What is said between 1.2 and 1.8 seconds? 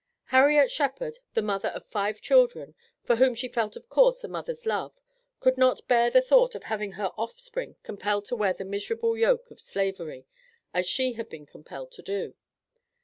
the mother